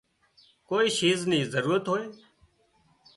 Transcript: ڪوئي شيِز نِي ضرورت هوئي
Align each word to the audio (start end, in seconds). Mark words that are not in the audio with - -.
ڪوئي 0.67 0.87
شيِز 0.97 1.19
نِي 1.29 1.39
ضرورت 1.53 1.83
هوئي 1.91 2.05